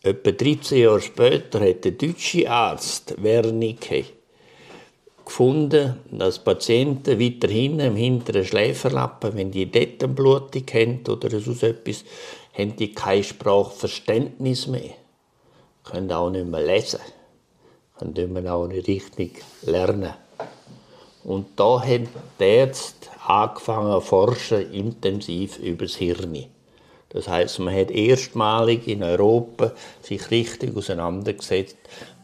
etwa 0.03 0.31
13 0.31 0.79
Jahre 0.79 1.01
später, 1.01 1.59
hat 1.59 1.83
der 1.83 1.91
deutsche 1.91 2.49
Arzt 2.49 3.21
Wernicke 3.21 4.05
gefunden, 5.25 5.99
dass 6.11 6.39
Patienten 6.39 7.19
weiter 7.19 7.47
hinten 7.47 7.79
im 7.81 7.95
hinteren 7.95 8.45
Schläferlappen, 8.45 9.35
wenn 9.35 9.51
die 9.51 9.69
dort 9.69 10.03
eine 10.03 10.13
Blutung 10.13 10.63
haben 10.73 11.01
oder 11.09 11.39
so 11.39 11.51
etwas, 11.65 12.05
haben 12.53 12.75
die 12.75 12.93
kein 12.93 13.23
Sprachverständnis 13.23 14.67
mehr. 14.67 14.91
Können 15.83 16.11
auch 16.11 16.29
nicht 16.29 16.47
mehr 16.47 16.61
lesen. 16.61 16.99
Können 17.99 18.47
auch 18.47 18.67
nicht 18.67 18.87
richtig 18.87 19.43
lernen. 19.63 20.13
Und 21.23 21.47
da 21.55 21.81
haben 21.81 22.07
die 22.39 22.43
Ärzte 22.43 23.09
angefangen 23.25 23.93
zu 23.93 24.01
forschen, 24.01 24.71
intensiv 24.71 25.57
über 25.59 25.85
das 25.85 25.95
Hirn. 25.95 26.45
Das 27.09 27.27
heißt, 27.27 27.59
man 27.59 27.73
hat 27.73 27.91
erstmalig 27.91 28.87
in 28.87 29.01
Europa 29.01 29.71
sich 30.01 30.29
richtig 30.31 30.75
auseinandergesetzt 30.75 31.77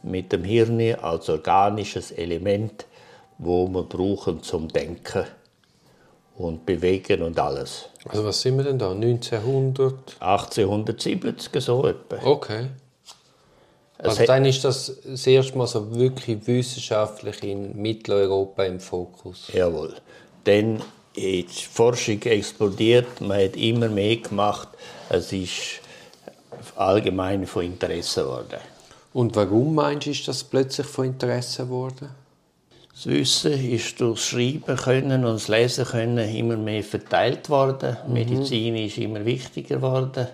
mit 0.04 0.32
dem 0.32 0.44
Hirn 0.44 0.96
als 0.96 1.30
organisches 1.30 2.12
Element 2.12 2.86
wo 3.42 3.68
wir 3.68 3.84
brauchen 3.84 4.44
zum 4.44 4.68
Denken 4.68 5.26
und 6.38 6.66
Bewegen 6.66 7.24
und 7.24 7.40
alles. 7.40 7.90
Also 8.08 8.24
was 8.24 8.42
sind 8.42 8.58
wir 8.58 8.64
denn 8.64 8.78
da? 8.78 8.92
1900? 8.92 10.18
1870 10.20 11.64
so 11.64 11.88
etwa. 11.88 12.18
Okay. 12.24 12.68
Also 14.04 14.26
dann 14.26 14.46
ist 14.46 14.64
das 14.64 15.00
das 15.06 15.28
erste 15.28 15.58
Mal 15.58 15.68
so 15.68 15.96
wirklich 15.96 16.46
wissenschaftlich 16.48 17.44
in 17.44 17.80
Mitteleuropa 17.80 18.64
im 18.64 18.80
Fokus. 18.80 19.50
Jawohl. 19.54 19.94
Dann 20.44 20.82
ist 21.16 21.62
die 21.62 21.66
Forschung 21.72 22.22
explodiert, 22.24 23.22
man 23.22 23.44
hat 23.44 23.56
immer 23.56 23.90
mehr 23.90 24.18
gemacht. 24.18 24.70
Es 25.10 25.32
ist 25.32 25.82
allgemein 26.76 27.46
von 27.46 27.64
Interesse 27.64 28.24
geworden. 28.24 28.60
Und 29.14 29.36
warum 29.36 29.76
meinst 29.76 30.08
du, 30.08 30.12
ist 30.12 30.28
das 30.28 30.44
plötzlich 30.44 30.88
von 30.88 31.06
Interesse 31.06 31.64
geworden? 31.64 32.10
Das 32.94 33.06
Wissen 33.06 33.54
ist 33.54 34.00
durch 34.00 34.20
das 34.20 34.28
Schreiben 34.28 34.76
können 34.76 35.26
und 35.26 35.34
das 35.34 35.48
Lesen 35.48 35.86
können 35.86 36.36
immer 36.36 36.58
mehr 36.58 36.84
verteilt 36.84 37.50
worden. 37.50 37.98
Mhm. 38.08 38.14
Medizin 38.14 38.76
ist 38.76 38.98
immer 38.98 39.26
wichtiger 39.26 39.78
geworden. 39.78 40.28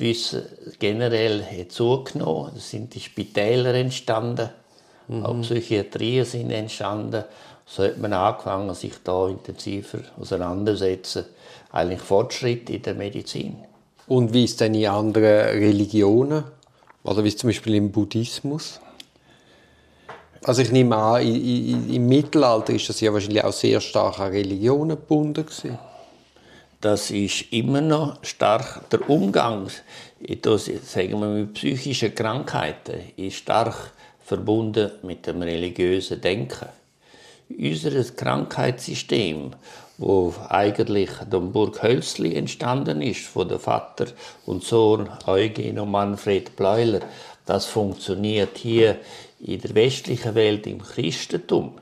Das 0.00 0.08
Wissen 0.08 0.42
generell 0.78 1.44
zugenommen. 1.68 2.52
Es 2.56 2.70
sind 2.70 2.94
die 2.94 3.00
Spitäler 3.00 3.74
entstanden. 3.74 4.48
Mhm. 5.08 5.26
Auch 5.26 5.38
Psychiatrien 5.42 6.24
sind 6.24 6.50
entstanden. 6.50 7.24
So 7.66 7.84
hat 7.84 7.98
man 7.98 8.14
angefangen, 8.14 8.74
sich 8.74 8.94
da 9.04 9.28
intensiver 9.28 9.98
auseinandersetzen. 10.18 11.26
Eigentlich 11.70 12.00
Fortschritt 12.00 12.70
in 12.70 12.80
der 12.80 12.94
Medizin. 12.94 13.56
Und 14.06 14.32
wie 14.32 14.44
ist 14.44 14.62
denn 14.62 14.74
in 14.74 14.86
anderen 14.86 15.58
Religionen? 15.58 16.44
Oder 17.04 17.22
wie 17.22 17.36
zum 17.36 17.50
Beispiel 17.50 17.74
im 17.74 17.92
Buddhismus? 17.92 18.80
Also 20.42 20.62
ich 20.62 20.72
nehme 20.72 20.96
an, 20.96 21.20
im 21.20 22.06
Mittelalter 22.08 22.72
ist 22.72 22.88
das 22.88 23.02
ja 23.02 23.12
wahrscheinlich 23.12 23.44
auch 23.44 23.52
sehr 23.52 23.82
stark 23.82 24.18
an 24.18 24.32
Religionen 24.32 24.96
gebunden 24.96 25.44
gewesen. 25.44 25.78
Das 26.80 27.10
ist 27.10 27.52
immer 27.52 27.82
noch 27.82 28.24
stark 28.24 28.88
der 28.88 29.10
Umgang, 29.10 29.70
das, 30.40 30.64
sagen 30.64 31.20
wir, 31.20 31.28
mit 31.28 31.52
psychischen 31.52 32.14
Krankheiten, 32.14 33.02
ist 33.18 33.36
stark 33.36 33.92
verbunden 34.24 34.90
mit 35.02 35.26
dem 35.26 35.42
religiösen 35.42 36.22
Denken. 36.22 36.68
Unser 37.50 38.02
Krankheitssystem, 38.04 39.50
wo 39.98 40.32
eigentlich 40.48 41.10
dem 41.30 41.52
Burg 41.52 41.82
Hölzli 41.82 42.34
entstanden 42.34 43.02
ist, 43.02 43.26
von 43.26 43.46
der 43.46 43.58
Vater 43.58 44.06
und 44.46 44.64
Sohn 44.64 45.10
Eugen 45.26 45.78
und 45.78 45.90
Manfred 45.90 46.56
Bleuler, 46.56 47.00
das 47.44 47.66
funktioniert 47.66 48.56
hier 48.56 48.96
in 49.40 49.60
der 49.60 49.74
westlichen 49.74 50.34
Welt 50.34 50.66
im 50.66 50.80
Christentum. 50.80 51.74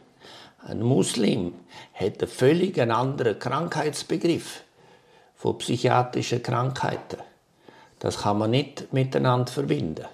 Ein 0.67 0.83
Muslim 0.83 1.55
hat 1.95 2.21
einen 2.21 2.29
völlig 2.29 2.81
anderen 2.81 3.39
Krankheitsbegriff 3.39 4.65
von 5.39 5.57
psychiatrischen 5.59 6.43
Krankheiten. 6.43 7.19
Das 8.01 8.19
kann 8.19 8.39
man 8.39 8.51
nicht 8.51 8.93
miteinander 8.93 9.51
verbinden. 9.51 10.05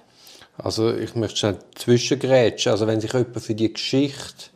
Also 0.57 0.95
ich 0.95 1.15
möchte 1.15 1.37
schnell 1.37 1.59
zwischengrätschen. 1.75 2.73
Also 2.73 2.87
wenn 2.87 3.01
sich 3.01 3.13
jemand 3.13 3.41
für 3.41 3.55
die 3.55 3.73
Geschichte 3.73 4.51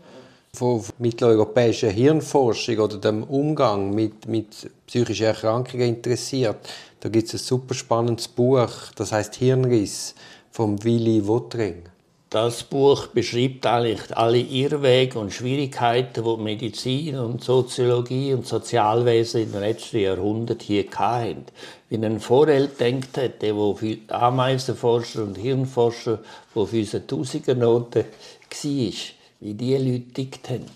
von 0.52 0.84
mitteleuropäischer 0.98 1.90
Hirnforschung 1.90 2.78
oder 2.78 2.98
dem 2.98 3.25
Umgang 3.25 3.90
mit, 3.90 4.26
mit 4.28 4.70
psychischen 4.87 5.26
Erkrankungen 5.26 5.88
interessiert, 5.88 6.56
da 7.00 7.08
gibt 7.08 7.28
es 7.28 7.34
ein 7.34 7.38
super 7.38 7.75
spannendes 7.75 8.28
Buch, 8.28 8.70
das 8.96 9.12
heißt 9.12 9.37
Hirnriss 9.37 10.14
vom 10.50 10.82
Willy 10.84 11.26
Wottring. 11.26 11.82
Das 12.30 12.62
Buch 12.62 13.06
beschreibt 13.06 13.64
eigentlich 13.64 14.14
alle 14.14 14.38
Irrwege 14.38 15.18
und 15.18 15.32
Schwierigkeiten, 15.32 16.23
die 16.23 16.42
Medizin 16.42 17.16
und 17.16 17.42
Soziologie 17.42 18.35
und 18.35 18.47
Sozialwesen 18.47 19.44
in 19.44 19.52
den 19.52 19.62
letzten 19.62 20.00
Jahrhunderten 20.00 20.66
hier 20.66 20.85
hatten. 20.90 21.47
Wie 21.88 21.97
ein 21.97 22.20
Vorheld 22.20 22.78
denkt 22.80 23.16
hätte, 23.16 23.56
wo 23.56 23.78
Ameisenforscher 24.08 25.23
und 25.23 25.38
Hirnforscher, 25.38 26.18
wo 26.52 26.66
für 26.66 26.80
unsere 26.80 27.06
Tausigernoten 27.06 28.04
war, 28.04 28.92
wie 29.40 29.54
die 29.54 29.76
Leute 29.78 30.12
tickt 30.12 30.50
haben. 30.50 30.66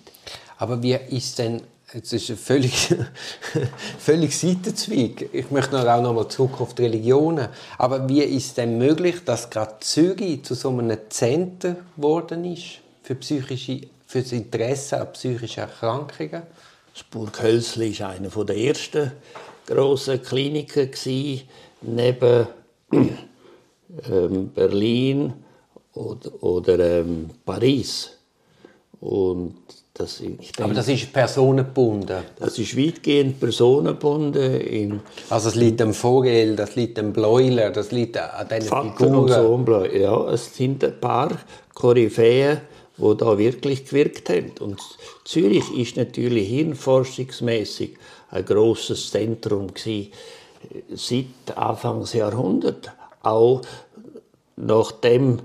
Aber 0.57 0.83
wie 0.83 0.97
ist 1.11 1.39
denn 1.39 1.61
Jetzt 1.95 2.13
ist 2.15 2.31
ein 2.31 2.39
völlig, 2.39 2.95
völlig 3.99 4.39
Seitenzweig. 4.39 5.29
Ich 5.31 5.51
möchte 5.51 5.79
auch 5.79 6.01
noch 6.01 6.15
mal 6.15 6.29
zurück 6.29 6.59
auf 6.63 6.75
die 6.75 6.85
Religionen. 6.85 7.49
Aber 7.77 8.09
wie 8.09 8.23
ist 8.23 8.47
es 8.47 8.55
denn 8.55 8.79
möglich, 8.79 9.17
dass 9.27 9.51
gerade 9.51 9.77
Zürich 9.81 10.43
zu 10.43 10.55
so 10.55 10.71
einem 10.71 10.97
Zentrum 11.11 11.77
geworden 11.95 12.47
ist 12.47 12.81
für, 13.03 13.15
psychische, 13.17 13.89
für 14.07 14.23
das 14.23 14.33
Interesse 14.33 15.03
an 15.03 15.13
psychischen 15.13 15.61
Erkrankungen? 15.61 16.45
Das 16.95 17.03
Burghölzli 17.11 17.99
war 18.01 18.11
eine 18.11 18.29
der 18.29 18.57
ersten 18.57 19.13
grossen 19.67 20.23
Kliniken, 20.23 20.91
neben 21.83 22.47
ähm, 24.11 24.49
Berlin 24.55 25.35
oder, 25.93 26.43
oder 26.43 26.79
ähm, 26.79 27.29
Paris. 27.45 28.13
Und 29.01 29.82
das, 29.95 30.19
denke, 30.19 30.65
Aber 30.65 30.73
das 30.73 30.89
ist 30.89 31.13
personengebunden? 31.13 32.23
Das 32.39 32.59
ist 32.59 32.77
weitgehend 32.77 33.39
personengebunden. 33.39 35.03
also 35.29 35.49
es 35.51 35.55
liegt 35.55 35.83
am 35.83 35.93
Vogel, 35.93 36.57
das 36.57 36.77
liegt 36.77 36.99
am 36.99 37.13
Bläuler, 37.13 37.71
das 37.71 37.93
liegt 37.93 38.17
an 38.17 38.49
diesen 38.49 38.69
Figuren? 38.69 38.97
ja, 39.95 40.31
es 40.31 40.57
sind 40.57 40.83
ein 40.83 40.99
paar 40.99 41.31
Koryphäen, 41.75 42.63
die 42.97 43.17
da 43.17 43.37
wirklich 43.37 43.85
gewirkt 43.85 44.31
haben. 44.31 44.53
Und 44.61 44.81
Zürich 45.25 45.71
ist 45.77 45.97
natürlich 45.97 46.49
hirnforschungsmäßig 46.49 47.97
ein 48.31 48.45
grosses 48.47 49.11
Zentrum 49.11 49.75
gewesen, 49.75 50.11
seit 50.95 51.57
Anfangs 51.57 52.15
Jahrhundert. 52.15 52.91
Auch 53.23 53.61
nachdem 54.57 55.41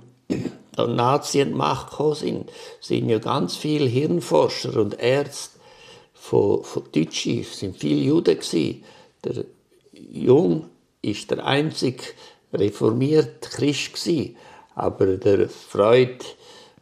in 0.77 0.97
die 1.33 1.45
Macht 1.45 1.91
gekommen 1.91 2.15
sind, 2.15 2.51
sind 2.79 3.09
ja 3.09 3.19
ganz 3.19 3.55
viele 3.55 3.85
Hirnforscher 3.85 4.77
und 4.77 4.99
Ärzte 4.99 5.59
von, 6.13 6.63
von 6.63 6.83
Deutschen, 6.93 7.43
sind 7.43 7.77
viele 7.77 8.01
Juden 8.01 8.39
gewesen. 8.39 8.83
Der 9.23 9.45
Jung 9.93 10.65
ist 11.01 11.31
der 11.31 11.45
einzige 11.45 12.03
reformierte 12.53 13.49
Christ 13.49 13.93
gewesen, 13.93 14.35
aber 14.75 15.17
der 15.17 15.49
Freud 15.49 16.23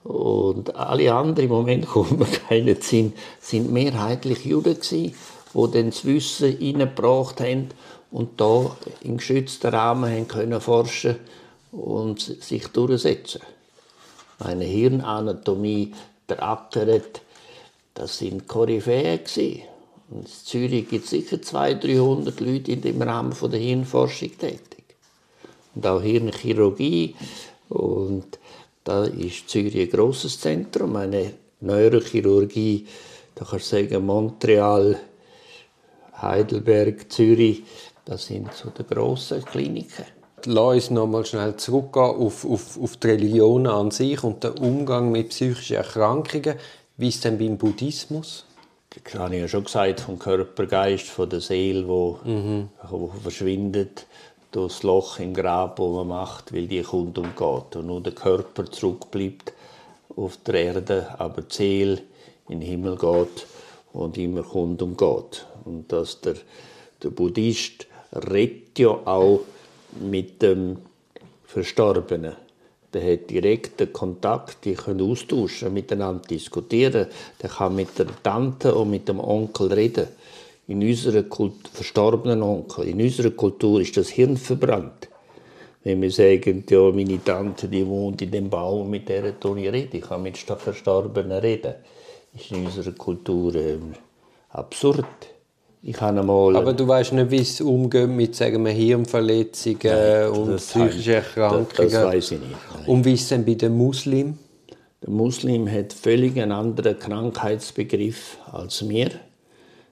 und 0.03 0.75
alle 0.75 1.13
anderen, 1.13 1.49
im 1.49 1.55
Moment 1.55 1.87
kommt 1.87 2.19
mir 2.19 2.25
keinen 2.47 2.79
Sinn, 2.81 3.13
sind 3.39 3.71
mehrheitlich 3.71 4.45
Juden 4.45 4.75
gewesen, 4.75 5.15
die 5.53 5.71
dann 5.71 5.89
das 5.89 6.05
Wissen 6.05 6.57
reingebracht 6.59 7.39
haben 7.39 7.69
und 8.11 8.39
da 8.39 8.75
in 9.01 9.17
geschützten 9.17 9.67
Rahmen 9.67 10.11
haben 10.11 10.27
können 10.27 10.61
forschen 10.61 11.15
und 11.71 12.19
sich 12.21 12.67
durchsetzen 12.67 13.41
meine 14.39 14.65
Hirnanatomie 14.65 15.93
beackert. 16.27 17.21
Das 17.93 18.17
sind 18.17 18.47
Koryphäen. 18.47 19.19
Und 20.09 20.19
in 20.19 20.25
Zürich 20.25 20.89
gibt 20.89 21.05
es 21.05 21.11
sicher 21.11 21.41
200, 21.41 21.83
300 21.83 22.39
Leute 22.39 22.71
in 22.71 22.81
dem 22.81 23.01
Rahmen 23.01 23.33
von 23.33 23.51
der 23.51 23.59
Hirnforschung 23.59 24.37
tätig. 24.37 24.83
Und 25.73 25.87
auch 25.87 26.01
Hirnchirurgie. 26.01 27.15
Und 27.69 28.39
da 28.83 29.05
ist 29.05 29.49
Zürich 29.49 29.77
ein 29.77 29.89
grosses 29.89 30.39
Zentrum. 30.39 30.95
Eine 30.95 31.33
Neurochirurgie, 31.61 32.85
da 33.33 33.45
kannst 33.45 33.71
du 33.71 33.77
sagen, 33.77 34.05
Montreal, 34.05 34.99
Heidelberg, 36.21 37.11
Zürich, 37.11 37.63
das 38.05 38.27
sind 38.27 38.53
so 38.53 38.69
die 38.69 38.83
grossen 38.85 39.43
Kliniken 39.43 40.05
lass 40.45 40.75
uns 40.75 40.89
noch 40.91 41.07
mal 41.07 41.25
schnell 41.25 41.55
zurückgehen 41.57 42.03
auf, 42.03 42.45
auf, 42.45 42.79
auf 42.81 42.97
die 42.97 43.07
Religion 43.07 43.67
an 43.67 43.91
sich 43.91 44.23
und 44.23 44.43
den 44.43 44.51
Umgang 44.51 45.11
mit 45.11 45.29
psychischen 45.29 45.77
Erkrankungen. 45.77 46.55
Wie 46.97 47.09
ist 47.09 47.15
es 47.15 47.21
denn 47.21 47.37
beim 47.37 47.57
Buddhismus? 47.57 48.45
Das 48.89 49.13
habe 49.15 49.35
ich 49.35 49.41
ja 49.41 49.47
schon 49.47 49.65
gesagt, 49.65 49.99
vom 49.99 50.17
Körpergeist, 50.17 51.07
von 51.07 51.29
der 51.29 51.41
Seele, 51.41 51.87
wo, 51.87 52.19
mhm. 52.23 52.69
wo 52.89 53.11
verschwindet 53.21 54.05
durch 54.51 54.73
das 54.73 54.83
Loch 54.83 55.19
im 55.19 55.33
Grab, 55.33 55.75
das 55.75 55.87
man 55.87 56.07
macht, 56.07 56.53
weil 56.53 56.67
die 56.67 56.81
kommt 56.81 57.17
und 57.17 57.35
geht. 57.35 57.75
Und 57.75 57.87
nur 57.87 58.01
der 58.01 58.13
Körper 58.13 58.65
zurückbleibt 58.71 59.51
auf 60.15 60.37
der 60.45 60.55
Erde, 60.55 61.15
aber 61.17 61.41
die 61.41 61.53
Seele 61.53 62.01
in 62.47 62.61
den 62.61 62.69
Himmel 62.69 62.95
geht 62.95 63.47
und 63.91 64.17
immer 64.17 64.43
kommt 64.43 64.81
und 64.81 64.97
geht. 64.97 65.45
Und 65.65 65.91
dass 65.91 66.21
der, 66.21 66.35
der 67.03 67.09
Buddhist 67.09 67.87
redet 68.13 68.79
ja 68.79 68.89
auch 68.89 69.41
mit 69.99 70.41
dem 70.41 70.77
Verstorbenen. 71.45 72.33
Der 72.93 73.13
hat 73.13 73.29
direkten 73.29 73.91
Kontakt, 73.91 74.63
die 74.63 74.73
können 74.73 75.01
austauschen, 75.01 75.73
miteinander 75.73 76.25
diskutieren. 76.27 77.07
Der 77.41 77.49
kann 77.49 77.75
mit 77.75 77.99
der 77.99 78.07
Tante 78.23 78.73
und 78.73 78.89
mit 78.89 79.07
dem 79.09 79.19
Onkel 79.19 79.73
reden. 79.73 80.07
In 80.67 80.81
unserer 80.81 81.23
Kultur, 81.23 81.69
verstorbenen 81.73 82.41
Onkel, 82.41 82.87
in 82.87 83.01
unserer 83.01 83.31
Kultur 83.31 83.81
ist 83.81 83.97
das 83.97 84.09
Hirn 84.09 84.37
verbrannt. 84.37 85.09
Wenn 85.83 86.01
wir 86.01 86.09
sagen, 86.09 86.63
ja, 86.69 86.89
meine 86.91 87.23
Tante, 87.23 87.67
die 87.67 87.85
wohnt 87.85 88.21
in 88.21 88.31
dem 88.31 88.49
Baum, 88.49 88.89
mit 88.89 89.07
der 89.07 89.25
ich 89.25 89.45
rede, 89.45 89.97
ich 89.97 90.01
kann 90.01 90.23
mit 90.23 90.37
Verstorbenen 90.37 91.39
reden, 91.39 91.75
ist 92.33 92.51
in 92.51 92.65
unserer 92.65 92.93
Kultur 92.93 93.53
äh, 93.55 93.77
absurd. 94.49 95.05
Ich 95.87 96.01
habe 96.01 96.23
mal 96.23 96.55
Aber 96.55 96.73
du 96.73 96.87
weißt 96.87 97.13
nicht, 97.13 97.29
wie 97.29 97.41
es 97.41 97.61
umgeht 97.61 98.09
mit 98.09 98.35
sagen 98.35 98.65
wir, 98.65 98.71
Hirnverletzungen 98.71 99.77
Nein, 99.83 100.29
und 100.29 100.55
psychischen 100.57 101.13
Erkrankungen. 101.13 101.67
Das, 101.77 101.91
das 101.91 102.03
weiß 102.03 102.31
ich 102.31 102.39
nicht. 102.39 102.51
Nein. 102.75 102.85
Und 102.87 103.05
wie 103.05 103.13
ist 103.13 103.21
es 103.21 103.29
denn 103.29 103.45
bei 103.45 103.53
den 103.53 103.77
Muslimen? 103.77 104.39
Der 105.03 105.11
Muslim 105.11 105.71
hat 105.71 105.93
völlig 105.93 106.41
einen 106.41 106.53
anderen 106.53 106.97
Krankheitsbegriff 106.97 108.39
als 108.51 108.89
wir. 108.89 109.11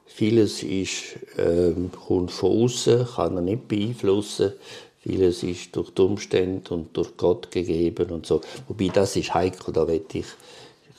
Vieles 0.07 0.63
ist, 0.63 1.15
äh, 1.37 1.73
kommt 2.07 2.31
von 2.31 2.63
außen, 2.63 3.07
kann 3.15 3.35
er 3.35 3.41
nicht 3.43 3.67
beeinflussen. 3.67 4.53
Vieles 4.97 5.43
ist 5.43 5.75
durch 5.75 5.91
die 5.91 6.01
Umstände 6.01 6.73
und 6.73 6.97
durch 6.97 7.15
Gott 7.17 7.51
gegeben 7.51 8.09
und 8.09 8.25
so. 8.25 8.41
Wobei 8.67 8.87
das 8.87 9.15
ist 9.15 9.31
heikel, 9.35 9.71
da 9.71 9.87
ich, 9.87 10.25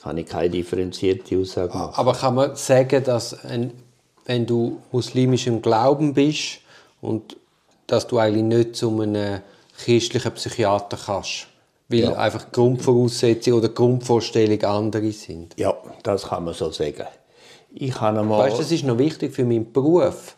kann 0.00 0.18
ich 0.18 0.26
keine 0.26 0.50
differenzierte 0.50 1.36
Aussage 1.36 1.76
machen. 1.76 1.94
Aber 1.96 2.12
kann 2.12 2.36
man 2.36 2.54
sagen, 2.54 3.02
dass 3.02 3.44
ein 3.44 3.72
wenn 4.26 4.46
du 4.46 4.80
muslimisch 4.92 5.46
im 5.46 5.62
Glauben 5.62 6.14
bist 6.14 6.60
und 7.00 7.36
dass 7.86 8.06
du 8.06 8.18
eigentlich 8.18 8.44
nicht 8.44 8.76
zu 8.76 9.00
einem 9.00 9.40
christlichen 9.78 10.32
Psychiater 10.32 10.98
kannst. 11.04 11.48
Weil 11.88 12.00
ja. 12.00 12.12
einfach 12.14 12.50
Grundvoraussetzungen 12.50 13.58
oder 13.58 13.68
Grundvorstellungen 13.68 14.64
andere 14.64 15.12
sind. 15.12 15.54
Ja, 15.58 15.74
das 16.02 16.28
kann 16.28 16.44
man 16.44 16.54
so 16.54 16.70
sagen. 16.70 17.06
Ich 17.74 18.00
habe 18.00 18.20
einmal, 18.20 18.38
weißt, 18.38 18.58
das 18.58 18.72
ist 18.72 18.84
noch 18.84 18.98
wichtig 18.98 19.34
für 19.34 19.44
meinen 19.44 19.70
Beruf. 19.70 20.36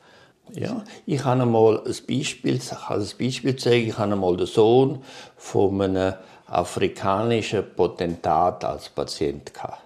Ja, 0.53 0.83
ich 1.07 1.25
habe 1.25 1.43
einmal 1.43 1.79
ein 1.79 1.95
Beispiel, 2.09 2.57
ich 2.57 2.69
kann 2.69 3.01
ein 3.01 3.09
Beispiel 3.19 3.57
zeigen. 3.57 3.89
Ich 3.89 3.99
habe 3.99 4.13
einmal 4.13 4.37
den 4.37 4.47
Sohn 4.47 5.03
von 5.37 5.81
einem 5.83 6.15
afrikanischen 6.47 7.65
Potentat 7.75 8.65
als 8.65 8.89
Patient 8.89 9.53
gehabt. 9.53 9.86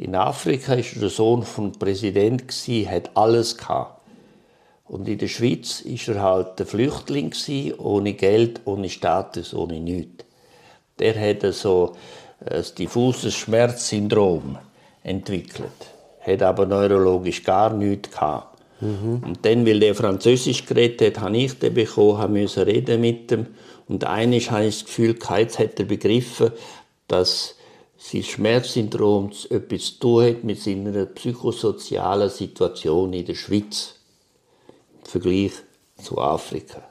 In 0.00 0.14
Afrika 0.14 0.72
ist 0.72 0.94
er 0.94 1.00
der 1.00 1.10
Sohn 1.10 1.42
vom 1.42 1.72
Präsident 1.72 2.50
hat 2.88 3.10
alles 3.14 3.58
gehabt. 3.58 4.00
Und 4.86 5.06
in 5.06 5.18
der 5.18 5.28
Schweiz 5.28 5.82
ist 5.82 6.08
er 6.08 6.22
halt 6.22 6.58
der 6.58 6.64
Flüchtling 6.64 7.34
ohne 7.76 8.14
Geld, 8.14 8.62
ohne 8.64 8.88
Status, 8.88 9.52
ohne 9.52 9.78
nichts. 9.78 10.24
Der 10.98 11.20
hat 11.20 11.42
so 11.52 11.96
ein 12.46 12.64
diffuses 12.78 13.34
Schmerzsyndrom 13.34 14.56
entwickelt, 15.02 15.68
hat 16.20 16.42
aber 16.44 16.64
neurologisch 16.64 17.44
gar 17.44 17.74
nichts 17.74 18.10
gehabt. 18.10 18.58
Mhm. 18.80 19.22
Und 19.22 19.44
dann, 19.44 19.66
weil 19.66 19.80
der 19.80 19.94
Französisch 19.94 20.64
geredet 20.64 21.18
hat, 21.18 21.24
habe 21.24 21.36
ich 21.36 21.58
den 21.58 21.74
bekommen, 21.74 22.16
habe 22.16 22.32
müssen 22.32 22.62
reden 22.62 23.02
mit 23.02 23.30
ihm. 23.32 23.48
Und 23.86 24.04
eines 24.04 24.50
habe 24.50 24.64
ich 24.64 24.78
das 24.78 24.86
Gefühl, 24.86 25.18
jetzt 25.36 25.58
hat 25.58 25.78
er 25.78 25.84
begriffen, 25.84 26.52
dass 27.06 27.59
sein 28.02 28.22
Schmerzsyndrom 28.22 29.30
etwas 29.50 29.84
zu 29.84 29.98
tun 30.00 30.24
hat 30.24 30.42
mit 30.42 30.58
seiner 30.58 31.04
psychosozialen 31.04 32.30
Situation 32.30 33.12
in 33.12 33.26
der 33.26 33.34
Schweiz 33.34 33.94
im 35.02 35.06
Vergleich 35.06 35.52
zu 36.02 36.18
Afrika. 36.18 36.82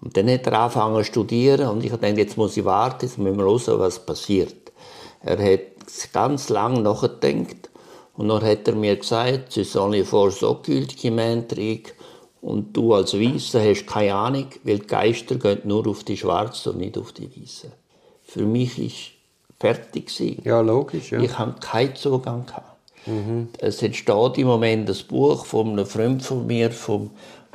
Und 0.00 0.16
dann 0.16 0.30
hat 0.30 0.46
er 0.46 0.54
angefangen 0.54 0.96
zu 0.96 1.04
studieren 1.04 1.68
und 1.68 1.84
ich 1.84 1.90
dachte, 1.90 2.06
jetzt 2.06 2.38
muss 2.38 2.56
ich 2.56 2.64
warten, 2.64 3.04
jetzt 3.04 3.18
müssen 3.18 3.36
wir 3.36 3.44
hören, 3.44 3.80
was 3.80 4.04
passiert. 4.04 4.72
Er 5.22 5.38
hat 5.52 6.12
ganz 6.12 6.48
lange 6.48 6.80
nachgedacht 6.80 7.68
und 8.16 8.28
dann 8.28 8.42
hat 8.42 8.66
er 8.66 8.74
mir 8.74 8.96
gesagt, 8.96 9.52
sont 9.52 9.92
les 9.92 10.08
forces 10.08 10.42
occultes 10.42 10.96
qui 10.96 11.10
m'intriguent 11.10 11.92
und 12.40 12.74
du 12.74 12.94
als 12.94 13.12
Weißer 13.12 13.62
hast 13.62 13.86
keine 13.86 14.14
Ahnung, 14.14 14.46
weil 14.62 14.78
die 14.78 14.86
Geister 14.86 15.34
gehen 15.34 15.60
nur 15.64 15.86
auf 15.86 16.04
die 16.04 16.16
Schwarzen 16.16 16.72
und 16.72 16.78
nicht 16.78 16.96
auf 16.96 17.12
die 17.12 17.28
Weißen. 17.28 17.72
Für 18.22 18.46
mich 18.46 18.78
war 18.78 19.17
fertig. 19.58 20.06
Gewesen. 20.06 20.42
Ja, 20.44 20.60
logisch. 20.60 21.10
Ja. 21.10 21.20
Ich 21.20 21.38
hatte 21.38 21.60
keinen 21.60 21.96
Zugang. 21.96 22.46
Mhm. 23.06 23.48
Es 23.58 23.82
entsteht 23.82 24.38
im 24.38 24.46
Moment 24.46 24.88
ein 24.88 24.96
Buch 25.08 25.46
von 25.46 25.70
einem 25.70 25.86
Freund 25.86 26.22
von 26.22 26.46
mir, 26.46 26.70
von 26.70 27.10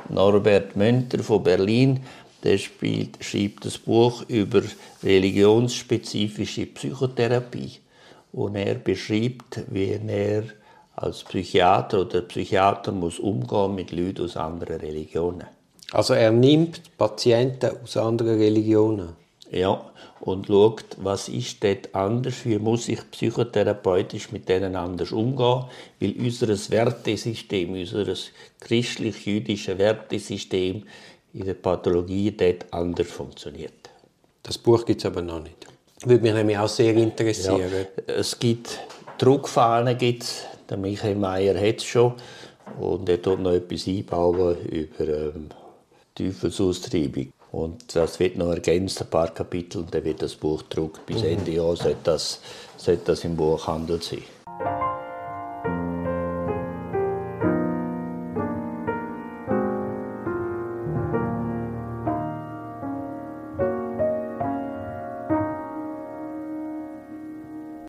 Norbert 0.08 0.76
Münter 0.76 1.22
von 1.22 1.42
Berlin. 1.42 2.00
Der 2.42 2.58
spielt, 2.58 3.24
schreibt 3.24 3.64
ein 3.64 3.72
Buch 3.84 4.22
über 4.28 4.62
religionsspezifische 5.02 6.66
Psychotherapie. 6.66 7.78
Und 8.32 8.56
er 8.56 8.74
beschreibt, 8.74 9.62
wie 9.70 9.98
er 10.06 10.44
als 10.96 11.24
Psychiater 11.24 12.02
oder 12.02 12.20
Psychiater 12.22 12.92
muss 12.92 13.18
umgehen 13.18 13.74
mit 13.74 13.92
Leuten 13.92 14.24
aus 14.24 14.36
anderen 14.36 14.80
Religionen. 14.80 15.46
Also 15.92 16.14
er 16.14 16.30
nimmt 16.32 16.96
Patienten 16.98 17.70
aus 17.82 17.96
anderen 17.96 18.38
Religionen. 18.38 19.10
Ja, 19.50 19.80
und 20.24 20.46
schaut, 20.46 20.84
was 20.96 21.28
ist 21.28 21.62
dort 21.62 21.94
anders, 21.94 22.46
wie 22.46 22.58
muss 22.58 22.88
ich 22.88 22.98
psychotherapeutisch 23.10 24.32
mit 24.32 24.48
denen 24.48 24.74
anders 24.74 25.12
umgehen, 25.12 25.66
weil 26.00 26.14
unser 26.18 26.48
Wertesystem, 26.70 27.72
unser 27.72 28.06
christlich-jüdisches 28.60 29.76
Wertesystem 29.76 30.84
in 31.34 31.44
der 31.44 31.54
Pathologie 31.54 32.30
dort 32.30 32.64
anders 32.70 33.08
funktioniert. 33.08 33.90
Das 34.42 34.56
Buch 34.56 34.86
gibt 34.86 35.00
es 35.00 35.06
aber 35.06 35.20
noch 35.20 35.42
nicht. 35.42 35.66
Würde 36.06 36.22
mich 36.22 36.32
nämlich 36.32 36.56
auch 36.56 36.68
sehr 36.68 36.94
interessieren. 36.94 37.86
Ja, 38.06 38.14
es 38.14 38.38
gibt 38.38 38.80
Druckfahnen, 39.18 39.96
gibt's. 39.98 40.44
der 40.70 40.78
Michael 40.78 41.16
Mayer 41.16 41.54
hat 41.54 41.76
es 41.76 41.84
schon 41.84 42.14
und 42.80 43.08
er 43.10 43.20
tut 43.20 43.40
noch 43.40 43.52
etwas 43.52 43.86
einbauen 43.86 44.56
über 44.66 45.06
ähm, 45.06 45.48
Teufelsaustreibung. 46.14 47.30
Und 47.54 47.94
das 47.94 48.18
wird 48.18 48.36
noch 48.36 48.50
ergänzt, 48.50 49.00
ein 49.00 49.08
paar 49.08 49.32
Kapitel, 49.32 49.82
und 49.82 49.94
dann 49.94 50.02
wird 50.02 50.20
das 50.20 50.34
Buch 50.34 50.64
gedruckt. 50.68 51.06
Bis 51.06 51.22
mhm. 51.22 51.28
Ende 51.28 51.52
Jahr 51.52 51.76
sollte 51.76 52.00
das, 52.02 52.40
sollte 52.76 53.02
das 53.06 53.22
im 53.22 53.36
Buchhandel 53.36 54.02
sein. 54.02 54.22